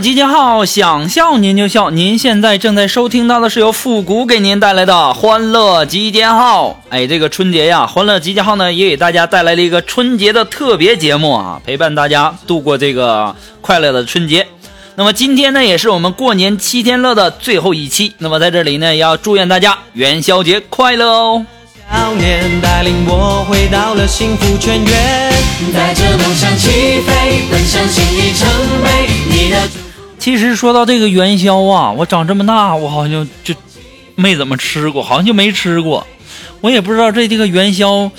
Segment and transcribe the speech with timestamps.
[0.00, 1.90] 集结号，想笑您就笑。
[1.90, 6.80] 您现在正在收听到的是由复古给您带来的欢乐集结号。
[6.88, 14.46] 哎，这个春节呀，欢乐集结号呢也给大家带来了一个春节的特别节目啊，陪伴大家度过这个快乐的春节。
[14.96, 18.14] 那么今天呢，也是我们过年七天乐的最后一期。
[18.18, 21.44] 那么在这里呢，也要祝愿大家元宵节快乐哦。
[21.92, 25.32] 少年带领我回到了幸福泉源，
[25.74, 28.48] 带着梦想起飞，奔向新里程
[28.82, 29.10] 碑。
[29.28, 29.56] 你的
[30.20, 33.54] 其实说到这个元宵啊，我长这么大，我好像就
[34.14, 36.06] 没怎么吃过，好像就没吃过。
[36.60, 38.10] 我也不知道这这个元宵，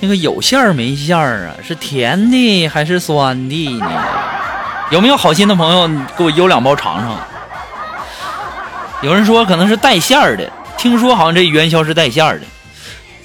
[0.00, 1.54] 那个有馅儿没馅儿啊？
[1.66, 3.86] 是甜的还是酸的呢？
[4.90, 5.88] 有没有好心的朋友，
[6.18, 7.16] 给我邮两包尝尝？
[9.02, 12.46] 有人说可能是带馅儿的，听说好像这元宵是带馅儿的，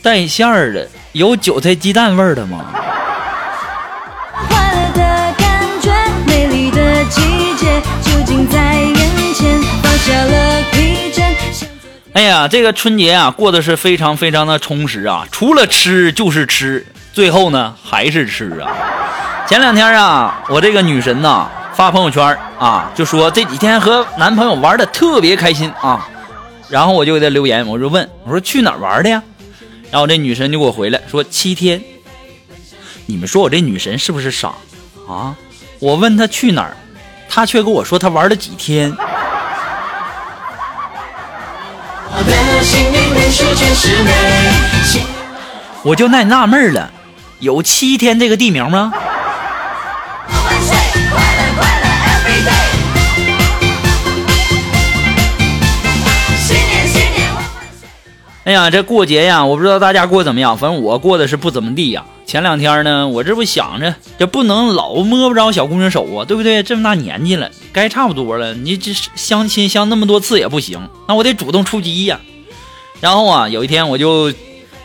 [0.03, 2.67] 带馅儿的有韭菜鸡蛋味儿的吗？
[12.13, 15.25] 哎呀，这个春节啊，过得是非常非常的充实啊！
[15.31, 18.69] 除了吃就是吃，最后呢还是吃啊。
[19.47, 26.09] 前两天啊，我这个女神呐发朋友圈啊，就说这几天和男朋友玩的特别开心啊。
[26.67, 29.23] 然后我就给她留言，我就问我说去哪玩的呀？
[29.89, 31.81] 然后这女神就给我回来说七天。
[33.05, 34.53] 你们说我这女神是不是傻
[35.07, 35.35] 啊？
[35.79, 36.75] 我问她去哪儿，
[37.29, 38.93] 她却跟我说她玩了几天。
[42.11, 44.11] 我的心灵连续全是美。
[45.83, 46.91] 我就那纳闷了，
[47.39, 48.91] 有七天这个地名吗？
[58.45, 62.05] 哎呀，这过节呀，我不知道大家过怎么样，反正我过的是不怎么地呀。
[62.25, 66.63] 前两天呢，我这不想着，这不能老摸不着小姑娘手啊，对不对？
[66.63, 68.53] 这么大年纪了，该差不多了。
[68.53, 72.19] 你这相亲相那么多次也不行，那我得主动出击呀。
[73.01, 74.33] 然后啊，有一天我就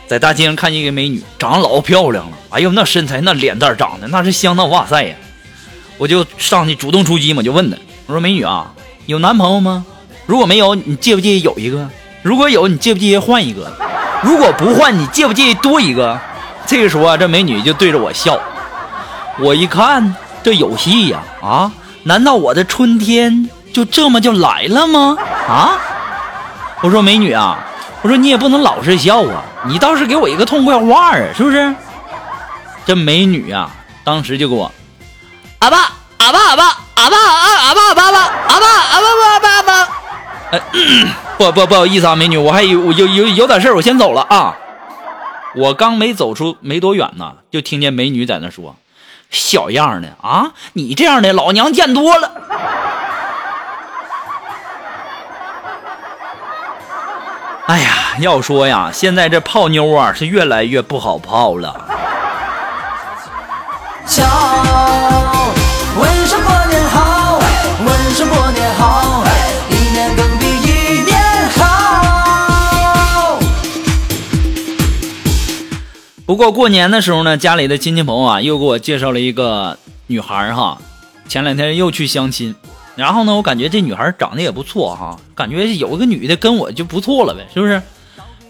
[0.05, 5.15] 在大街上看见一个美女，长得老漂亮了，哎呦，那身材那脸蛋长得那是相当哇塞呀！
[5.97, 7.77] 我就上去主动出击嘛，就问她，
[8.07, 8.73] 我说美女啊，
[9.05, 9.85] 有男朋友吗？
[10.25, 11.89] 如果没有，你介不介意有一个？
[12.25, 13.71] 如果有，你介不介意换一个？
[14.23, 16.19] 如果不换，你介不介意多一个？
[16.65, 18.39] 这个时候啊，这美女就对着我笑。
[19.37, 21.19] 我一看，这有戏呀！
[21.43, 21.71] 啊，
[22.01, 25.15] 难道我的春天就这么就来了吗？
[25.47, 25.77] 啊！
[26.81, 27.59] 我说美女啊，
[28.01, 31.75] 我说你也不能老是笑啊，你倒是给我一个痛快话啊，是不是？
[32.87, 33.69] 这美女啊，
[34.03, 34.71] 当时就给我，
[35.59, 36.63] 阿爸阿爸阿爸
[36.95, 39.87] 阿爸阿阿爸阿爸阿爸阿爸阿爸阿爸阿爸，
[40.49, 40.59] 呃，
[41.37, 44.55] 不不不好意思啊，美女，我还有有有有点事儿，我先走了啊。
[45.55, 48.75] 我刚没走出没多远呢，就听见美女在那说
[49.31, 52.31] ：“小样的啊，你这样的老娘见多了。
[57.67, 61.81] ”哎呀，要说呀，现在这泡妞啊是越来越不好泡了。
[76.25, 79.77] 不过过年的时候呢，家里的亲戚朋友啊，又给我介绍了一个
[80.07, 80.81] 女孩儿哈。
[81.27, 82.55] 前两天又去相亲，
[82.95, 87.79] 然后呢，我感觉这女孩长得也不错哈，感觉有一个女的跟我就不错了呗，是不是？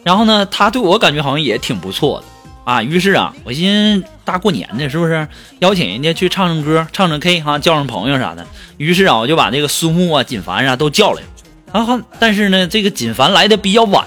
[0.04, 2.25] 然后呢，她对我感觉好像也挺不错的
[2.63, 2.81] 啊。
[2.81, 5.27] 于是啊，我寻思大过年的，是不是
[5.60, 8.48] 邀请人家去唱唱歌、唱唱 K 哈，叫上朋友啥的。
[8.77, 11.27] 于是啊，我就把这个苏木啊、锦凡啊都叫来了。
[11.74, 14.06] 然后，但是呢，这个锦凡来的比较晚。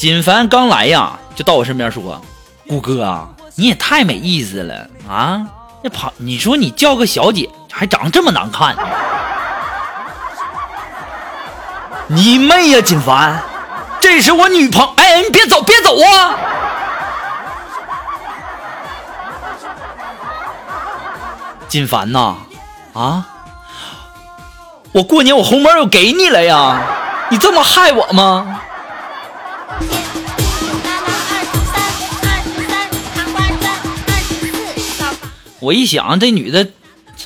[0.00, 2.18] 锦凡刚来呀，就到我身边说
[2.66, 5.42] ：“顾哥啊，你也太没意思了啊！
[5.84, 8.74] 那旁你说你叫个小姐，还长这么难看，
[12.08, 13.42] 你妹呀，锦凡！
[14.00, 14.90] 这是我女朋友。
[14.96, 16.34] 哎，你别走，别走啊！
[21.68, 22.36] 锦凡呐，
[22.94, 23.26] 啊，
[24.92, 26.80] 我过年我红包又给你了呀，
[27.28, 28.62] 你这么害我吗？
[35.60, 36.66] 我一想，这女的，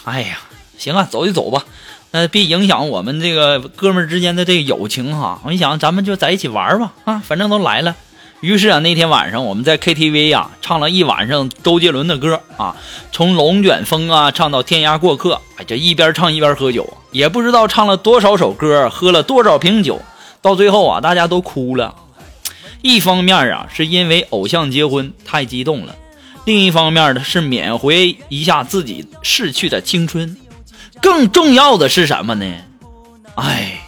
[0.04, 0.38] 哎呀，
[0.76, 1.64] 行啊，走就走吧，
[2.10, 5.40] 那别影响我们这个哥们之间的这个友情哈。
[5.44, 7.94] 我一想，咱们就在一起玩吧，啊，反正都来了。
[8.40, 12.76] 于是啊，那天晚上我们在 KTV 呀唱了一晚上周杰伦的歌啊，
[13.10, 20.02] 从《龙卷风》啊唱到《天涯过客》，哎，这一边唱一边喝酒，也不知道唱了多少首歌，喝了多少瓶酒，
[20.42, 21.94] 到最后啊，大家都哭了。
[22.84, 25.96] 一方面啊，是因为偶像结婚太激动了。
[26.44, 27.94] 另一方面呢，是缅怀
[28.28, 30.36] 一下自己逝去的青春，
[31.00, 32.44] 更重要的是什么呢？
[33.36, 33.80] 哎，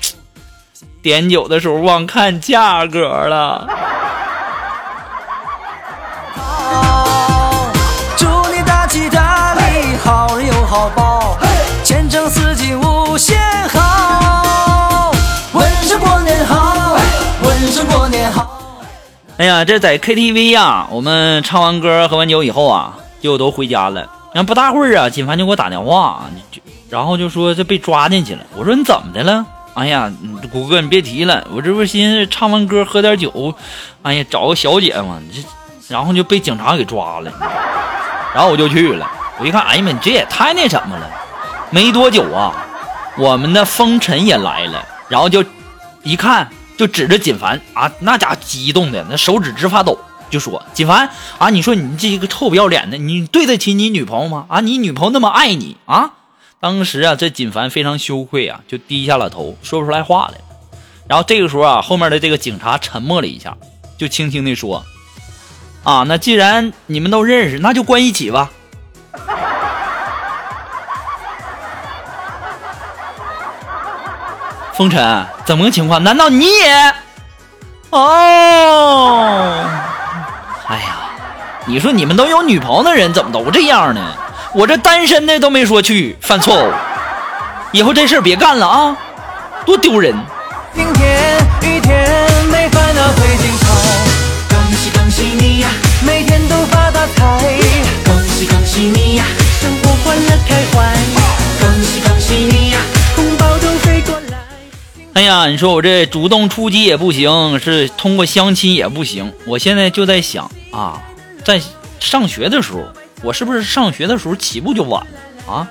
[1.02, 3.68] 点酒的时候忘看价格了。
[8.16, 11.17] 祝你大吉大利，好人有好报，
[19.38, 24.00] 哎呀，这在 KTV 呀，我们唱完歌、喝完酒以后啊，就都回家了。
[24.34, 28.40] 然后不大会儿啊，金凡就给我打电话，就然后就说这被抓进去了。
[28.56, 29.46] 我说你怎么的了？
[29.74, 30.12] 哎呀，
[30.50, 33.54] 谷哥你别提了，我这不寻思唱完歌喝点酒，
[34.02, 35.40] 哎呀找个小姐嘛，这
[35.94, 37.30] 然后就被警察给抓了。
[38.34, 39.08] 然后我就去了，
[39.38, 41.08] 我一看，哎呀妈，你这也太那什么了。
[41.70, 42.52] 没多久啊，
[43.16, 45.44] 我们的风尘也来了，然后就
[46.02, 46.48] 一看。
[46.78, 49.98] 就指着锦凡啊，那家伙激动的那手指直发抖，
[50.30, 54.46] 就说：“锦凡啊，你说你这一个臭不要脸的，你对得起你女朋友吗？
[54.48, 56.12] 啊，你女朋友那么爱你啊！”
[56.60, 60.40] 当时啊，这锦凡非常羞愧啊，就低下了头，说不出来话来。
[61.08, 63.56] 然后这个时候啊，后面的这个警察沉默了一下，
[63.98, 64.84] 就轻轻地说
[65.82, 68.52] ：“啊，那既然你们都认识，那就关一起吧。”
[74.78, 76.04] 风尘，怎么个情况？
[76.04, 76.94] 难道你也？
[77.90, 79.64] 哦，
[80.68, 80.96] 哎呀，
[81.66, 84.00] 你说你们都有女朋友的人怎么都这样呢？
[84.54, 86.72] 我这单身的都没说去犯错误，
[87.72, 88.96] 以后这事儿别干了啊，
[89.66, 90.14] 多丢人！
[90.76, 92.08] 晴天雨天
[92.52, 93.66] 没烦恼会精彩，
[94.48, 95.68] 恭喜恭喜你呀，
[96.06, 97.40] 每天都发大财，
[98.04, 99.24] 恭喜恭喜你呀，
[105.18, 109.32] 哎呀，你说我这主动出击也不行，是通过相亲也不行。
[109.46, 111.02] 我现在就在想啊，
[111.44, 111.60] 在
[111.98, 112.84] 上学的时候，
[113.24, 115.68] 我是不是上学的时候起步就晚了啊？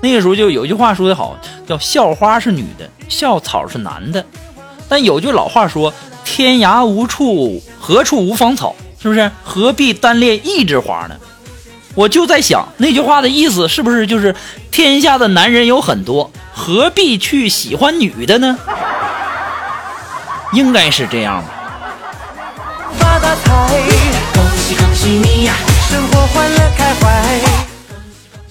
[0.00, 1.38] 那个时候就有句话说得好，
[1.68, 4.24] 叫“校花是女的，校草是男的”。
[4.88, 5.92] 但有句老话说
[6.24, 9.30] ：“天涯无处，何处无芳草？”是不是？
[9.44, 11.14] 何必单恋一枝花呢？
[11.94, 14.34] 我就在想，那句话的意思是不是就是
[14.70, 18.58] 天下的男人有很多，何必去喜欢女的呢？
[20.52, 21.48] 应该是这样吧。
[22.98, 23.80] 发大财，
[24.34, 25.54] 恭喜恭喜你呀，
[25.88, 27.40] 生活欢乐开怀。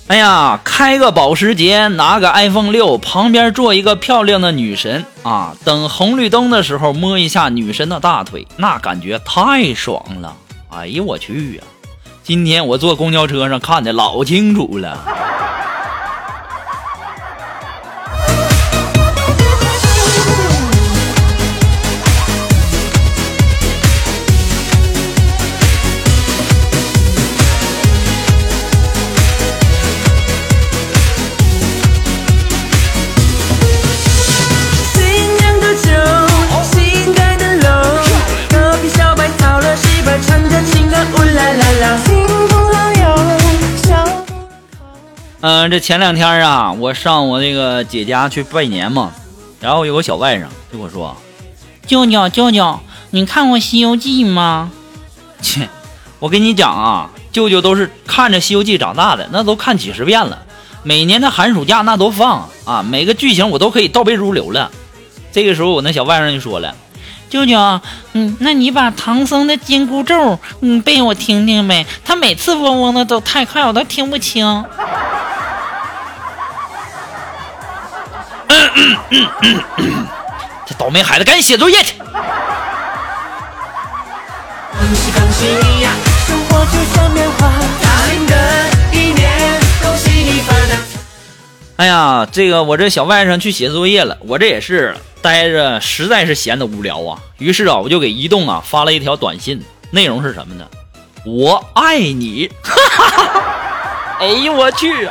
[0.07, 5.53] 哎呀，开个保时捷，拿个 iPhone 六，旁边坐一个漂亮的女神啊！
[5.63, 10.35] 等红绿灯的时候，摸一下女神的大腿，那感觉太爽了！
[10.71, 11.63] 哎呀我去呀！
[12.23, 14.97] 今天我坐公交车上看的老清楚了。
[45.69, 49.11] 这前两天啊，我上我那个姐家去拜年嘛，
[49.59, 51.15] 然后有个小外甥就跟我说
[51.85, 52.79] ：“舅舅，舅舅，
[53.11, 54.71] 你看过《西游记》吗？”
[55.41, 55.69] 切，
[56.19, 60.39] 我跟你讲啊，舅舅都是看着《西游记》长大的，那都看几十遍了。
[60.83, 64.71] 每年的寒暑假那都放啊，每个剧情我都可以倒背如流了。
[65.31, 66.73] 这个时候，我那小外甥就说了
[67.29, 67.57] ：“舅舅，
[68.13, 71.85] 嗯，那你把唐僧的紧箍咒，嗯，背我听听呗。
[72.03, 74.65] 他每次嗡嗡的都太快，我都听不清。”
[80.65, 81.93] 这倒霉孩子，赶紧写作业去！
[91.77, 100.65] 哎呀，这个我这小外甥去写作业了，我这也是待着实在是闲得无聊啊，于是啊，我就给移动啊发了一条短信，内容是什么呢？
[101.25, 102.49] 我爱你！
[102.63, 103.41] 哈哈
[104.19, 105.09] 哎呦我去！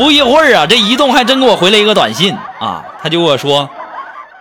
[0.00, 3.68] 不一会儿啊，这移动还真给我回了一个短信啊，他就跟我说：“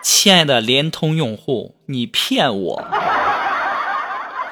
[0.01, 2.81] 亲爱的联通用户，你骗我！”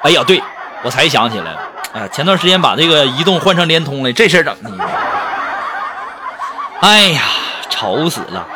[0.04, 0.42] 哎呀，对
[0.82, 1.56] 我才想起来，
[1.94, 4.70] 哎，前段时间把这个移动换成联通了，这事儿整的，
[6.80, 7.22] 哎呀，
[7.70, 8.46] 愁死了。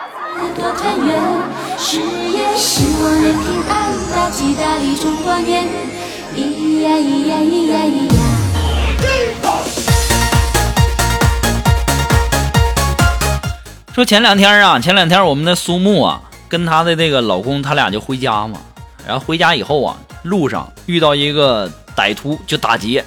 [13.95, 18.59] 说前两天啊，前两天我们的苏木啊，跟她的这个老公，他俩就回家嘛。
[19.07, 23.05] 然后回家以后啊，路上遇到一个歹徒就打劫。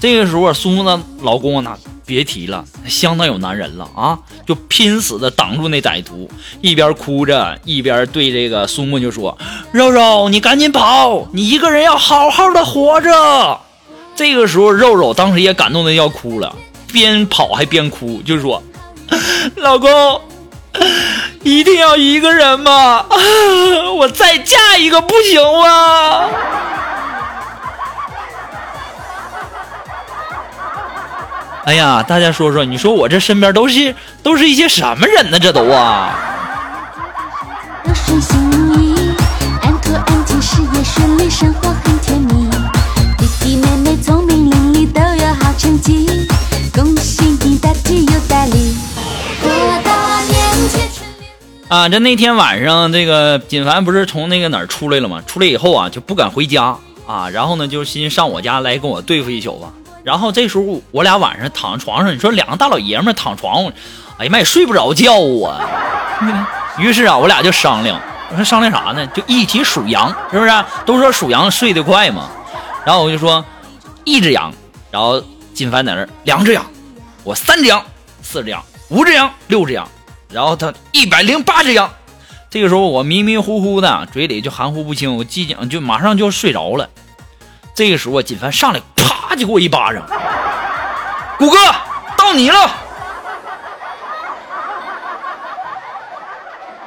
[0.00, 6.28] 这个时候，苏木的老公那别提了，相当有男人了啊，就拼死的挡住那歹徒，
[6.60, 9.38] 一边哭着一边对这个苏木就说
[9.70, 13.60] ：“肉肉，你赶紧跑，你一个人要好好的活着。”
[14.16, 16.56] 这个时候，肉肉当时也感动的要哭了，
[16.92, 18.60] 边跑还边哭，就说。
[19.56, 20.20] 老公，
[21.42, 23.04] 一定要一个人吗？
[23.96, 26.28] 我再嫁一个不行吗？
[31.66, 35.38] 哎呀，大家说说，你说我这身边都是都是一些什么人呢？
[35.38, 36.10] 这都啊！
[45.56, 46.06] 成绩。
[46.74, 48.73] 恭喜你大吉又大利，
[51.68, 55.22] 啊，这那天晚上，这个锦凡不是从那个哪儿出来了吗？
[55.26, 59.72] 出来以后啊，就不敢回家啊，然后呢，就寻上我家来跟我对付一宿吧。
[60.02, 63.72] 然后这时候我俩晚上躺床上，你说两个大老爷们躺床上，
[64.18, 65.64] 哎呀妈，也睡不着觉啊。
[66.78, 67.98] 于是啊，我俩就商量，
[68.30, 69.06] 我说商量啥呢？
[69.08, 70.50] 就一起数羊，是不是？
[70.84, 72.28] 都说数羊睡得快嘛。
[72.84, 73.42] 然后我就说
[74.04, 74.52] 一只羊，
[74.90, 75.22] 然后
[75.54, 76.62] 金凡在那儿两只羊，
[77.22, 77.82] 我三只羊，
[78.22, 79.88] 四只羊，五只羊，六只羊，
[80.34, 81.88] 然后他一百零八只羊。
[82.50, 86.90] 这个时候我迷迷糊糊的，嘴里就含糊不清，我即将就马上就要睡着了。
[87.74, 90.02] 这个时候啊，锦凡上来啪就给我一巴掌，
[91.38, 91.58] 谷哥
[92.16, 92.70] 到你了，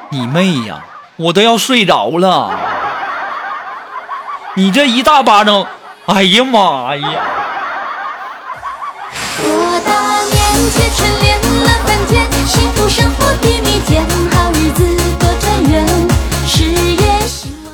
[0.09, 0.83] 你妹呀！
[1.17, 2.51] 我都要睡着了，
[4.55, 5.65] 你这一大巴掌，
[6.05, 7.09] 哎呀妈呀！
[9.41, 13.09] 过大年节春联乐翻天，幸福生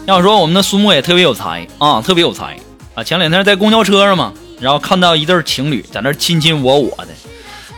[0.06, 2.58] 要说我们的苏木也特别有才啊，特别有才
[2.94, 3.02] 啊！
[3.04, 7.08] 前两天在公交车上嘛，然后看到一对情侣在那亲亲我我的，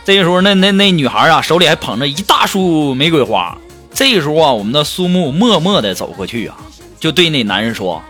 [0.04, 3.56] 这个时候那那那女孩啊手里还捧着一大束玫瑰花。
[3.94, 6.56] 这个时候啊，我们的苏木默默的走过去啊，
[6.98, 8.02] 就对那男人说：“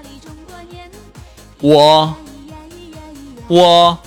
[1.61, 2.15] 我
[3.49, 3.99] 我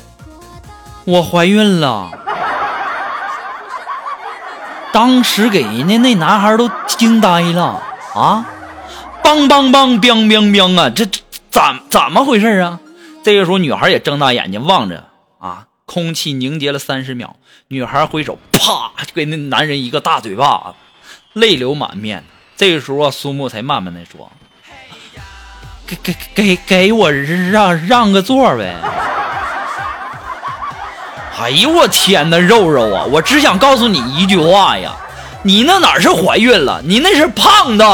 [1.06, 2.12] 我怀孕了。”
[4.92, 7.82] 当时给人家那男孩都惊呆了
[8.16, 8.46] 啊！
[9.24, 10.90] 梆梆梆，biang biang biang 啊！
[10.90, 11.20] 这这
[11.52, 12.80] 怎怎么回事啊？
[13.24, 15.06] 这个时候，女孩也睁大眼睛望着
[15.40, 17.36] 啊，空气凝结了三十秒。
[17.68, 20.74] 女孩挥手，啪就给那男人一个大嘴巴子，
[21.34, 22.24] 泪流满面。
[22.58, 24.32] 这个时候啊，苏木才慢慢的说
[25.86, 28.76] ：“给给给给我让让个座呗！”
[31.42, 33.06] 哎呦我天哪，肉肉啊！
[33.10, 34.92] 我只想告诉你一句话呀，
[35.42, 37.86] 你那哪是怀孕了，你那是胖的。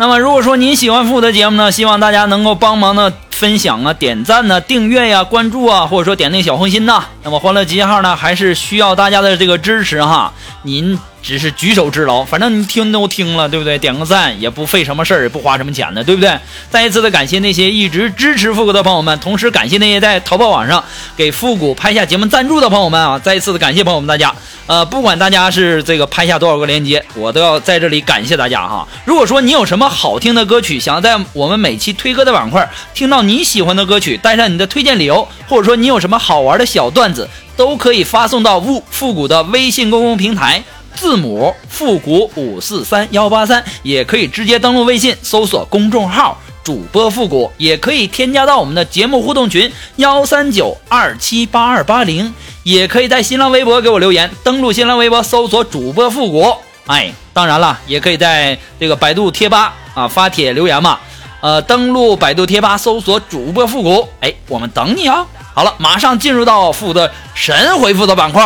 [0.00, 7.04] 那么，如果说您喜欢复古的节目呢，希望大家能够帮忙的分享啊、点赞呢、订阅呀、关注啊，或者说点那个小红心呐。
[7.22, 10.32] 那么，欢乐集结号呢，还是需要大家的这个支持哈。
[10.64, 13.78] 您只是举手之劳，反正你听都听了，对不对？
[13.78, 16.36] 点个赞也不费什么事儿，也不花什么钱的，对不对？
[16.68, 20.82] 再一次的感谢那些一直支持复古的朋友们，同时感谢那些在淘宝网上
[21.16, 23.20] 给复古拍下节目赞助的朋友们啊！
[23.20, 24.34] 再一次的感谢朋友们大家。
[24.66, 28.86] 呃，不管大家是这个拍下多少个链接，我都要在这里感谢大家哈。
[29.06, 40.64] 如果说你有什么好听的歌曲，想在我们每期推歌的板块听到你喜欢的歌曲，带上你的推荐理由，或者说你有什么好玩的小段子，都可以发送到复复古的微信公共平台。
[40.94, 52.32] 字母复古五四三幺八三，也可以直接登录微信搜索公众号主播复古，也可以添加到我们的节目互动群幺三九二七八二八零，
[52.62, 56.56] 也可以在新浪微博给我留言，登录新浪微博搜索主播复古。
[56.86, 60.98] 哎，当然了，也可以在这个百度贴吧啊发帖留言嘛。
[61.40, 65.24] 呃，登录百度贴吧搜索主播复古，哎，我们等你啊。
[65.54, 68.42] 好了，马上进入到复古的神回复的板块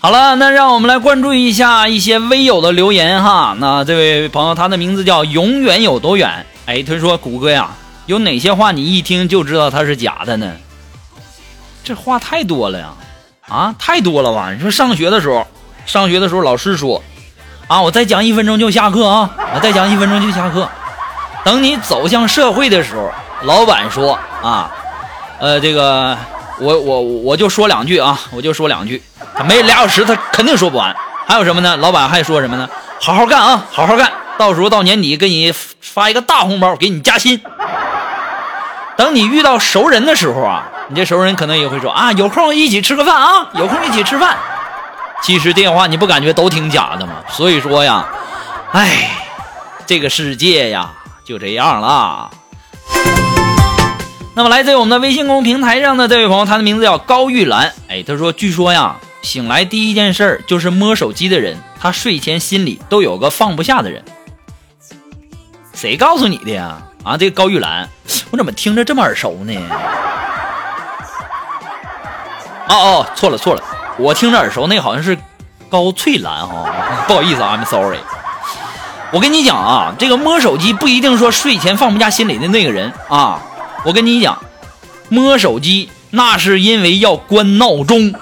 [0.00, 3.56] 好了，那让我们来关注一下一些微友的留言哈。
[3.58, 6.46] 那这位朋友，他的名字叫永远有多远？
[6.66, 7.70] 哎，他说：“谷歌呀，
[8.06, 10.52] 有哪些话你一听就知道它是假的呢？
[11.82, 12.90] 这话太多了呀，
[13.48, 14.52] 啊，太多了吧？
[14.52, 15.44] 你说上学的时候，
[15.84, 17.02] 上学的时候老师说，
[17.66, 20.68] 啊，我再讲一分钟就下课啊，我再讲一分钟就下课。
[21.42, 23.10] 等你走向社会的时候，
[23.42, 24.70] 老板说啊，
[25.40, 26.16] 呃，这个
[26.60, 29.02] 我我我就说两句啊，我就说两句。”
[29.44, 30.94] 没俩小时，他肯定说不完。
[31.26, 31.76] 还有什么呢？
[31.76, 32.68] 老板还说什么呢？
[33.00, 37.40] 好好干啊，好好干，到时候到年底给你发一个大红包，给你加薪。
[38.96, 44.36] 等你遇到熟人的时候啊，你这熟人可能也会说啊，有空一起吃个饭啊，有空一起吃饭。
[45.22, 47.12] 其实电话你不感觉都挺假的吗？
[47.28, 48.06] 所以说呀，
[48.72, 49.10] 哎，
[49.86, 50.90] 这个世界呀
[51.24, 52.30] 就这样了。
[54.34, 57.72] 那么来自于我们的微信公众平台上的这位朋友，他的名字叫高玉兰。
[57.88, 58.96] 哎，他说，据说呀。
[59.22, 64.02] 醒来第一件事儿就是摸手机的人，他睡前心里都有个放不下的人。
[65.74, 66.82] 谁告诉你的呀？
[67.04, 67.88] 啊，这个高玉兰，
[68.30, 69.54] 我怎么听着这么耳熟呢？
[72.68, 73.62] 哦哦，错了错了，
[73.98, 75.16] 我听着耳熟，那好像是
[75.68, 76.68] 高翠兰哈。
[77.06, 77.98] 不好意思啊，I'm sorry。
[79.10, 83.40] 我跟你讲啊，这个摸手机不一定说睡前放不下心里的那个人啊。
[83.84, 84.42] 我跟你讲，
[85.08, 88.12] 摸手机那是因为要关闹钟。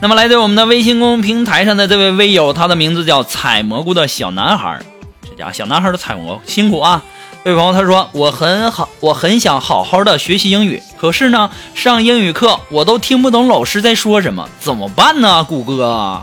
[0.00, 4.80] 那么，来自我们的微信公众平台上的这位微友，他的名字叫采蘑菇的小男孩。
[5.22, 7.02] 这家小男孩的采蘑辛苦啊！
[7.44, 16.22] 这位朋友他说：“我很好，我很想好好的学习英语，可是呢，上英语课我都听不懂老师在说什么，怎么办呢？”谷歌，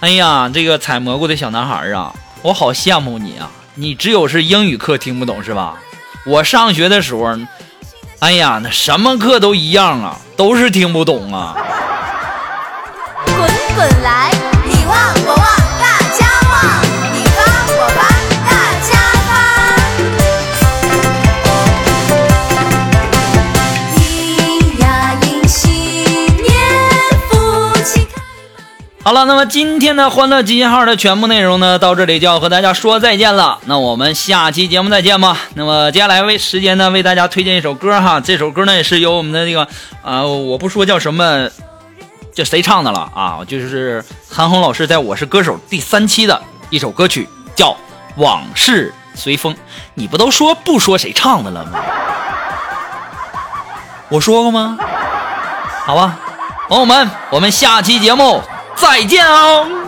[0.00, 3.50] 哎呀，这个采蘑菇的小男孩啊，我好羡慕你啊！
[3.74, 5.76] 你只有是英语课听不懂是吧？
[6.26, 7.36] 我上学的时候，
[8.20, 11.56] 哎呀，那什么课都一样啊，都是听不懂啊。
[13.26, 13.36] 滚
[13.74, 14.30] 滚来，
[29.04, 33.58] 好了，那么今天的欢乐集结号的全部内容呢，到这里就要和大家说再见了。
[33.66, 35.36] 那我们下期节目再见吧。
[35.56, 38.18] 那么接下来为时间呢，为大家推荐一首歌哈。
[38.18, 39.68] 这首歌呢也是由我们的那个
[40.02, 41.50] 啊、我不说叫什么，
[42.32, 43.40] 这谁唱的了啊？
[43.46, 46.40] 就是韩红老师在我是歌手第三期的
[46.70, 47.72] 一首歌曲，叫
[48.16, 49.52] 《往事随风》。
[49.92, 51.78] 你不都说不说谁唱的了吗？
[54.08, 54.78] 我说过吗？
[55.84, 56.18] 好吧，
[56.70, 58.42] 朋友们，我们下期节目
[58.76, 59.83] 再见哦。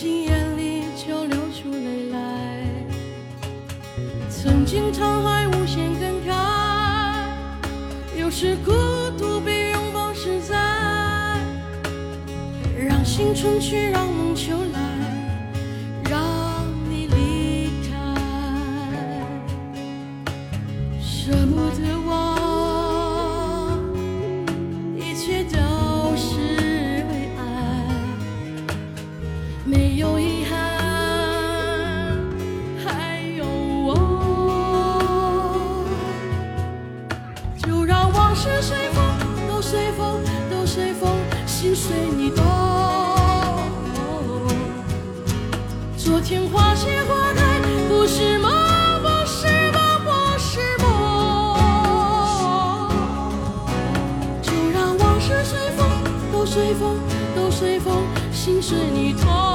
[0.00, 2.18] 进眼里就流出泪来。
[4.30, 8.72] 曾经沧海无限感慨，有时孤
[9.18, 10.56] 独比拥抱实在。
[12.78, 14.89] 让心春去，让梦秋来。
[46.22, 48.50] 情花谢花开不是梦
[49.02, 50.84] 不是梦不是梦。
[54.42, 55.88] 就让往事随风
[56.32, 56.98] 都随风
[57.34, 59.49] 都随风心随你痛